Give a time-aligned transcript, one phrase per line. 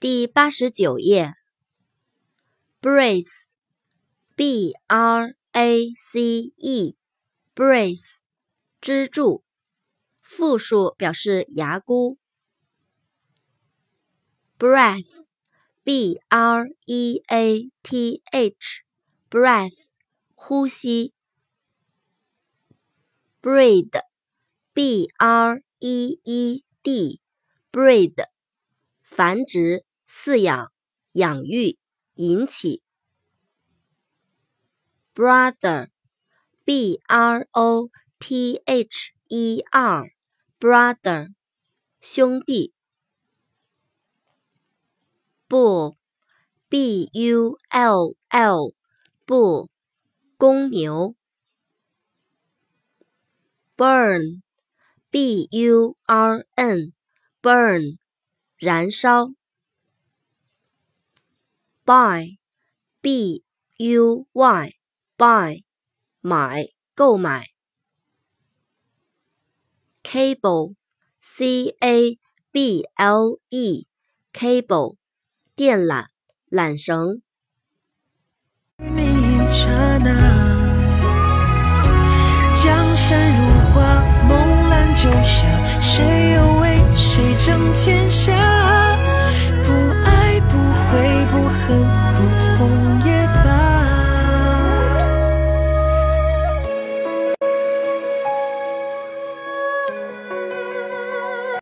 [0.00, 1.34] 第八十九页
[2.80, 8.00] ，brace，b r a c e，brace，
[8.80, 9.42] 支柱，
[10.22, 12.16] 复数表示牙箍。
[14.58, 19.76] breath，b r e a t h，breath，
[20.34, 21.12] 呼吸。
[23.42, 28.28] breed，b r e e d，breed，
[29.02, 29.84] 繁殖。
[30.10, 30.72] 饲养、
[31.12, 31.78] 养育、
[32.14, 32.82] 引起。
[35.14, 41.32] brother，b r o t h e r，brother，
[42.00, 42.74] 兄弟。
[45.48, 49.68] bull，b u l l，bull，
[50.36, 51.14] 公牛。
[53.76, 57.98] burn，b u r n，burn，
[58.58, 59.39] 燃烧。
[61.84, 62.38] Buy,
[63.00, 63.42] b
[63.78, 64.70] u y,
[65.16, 65.64] buy,
[66.20, 67.46] 买，购买。
[70.02, 70.74] cable,
[71.20, 72.18] c a
[72.50, 73.86] b l e,
[74.32, 74.96] cable,
[75.54, 76.06] 电缆，
[76.50, 77.22] 缆绳。
[82.62, 83.78] 江山如画，
[84.26, 84.30] 梦
[84.68, 85.79] 阑九霞，谁又为谁争天下？
[92.60, 93.09] 红颜。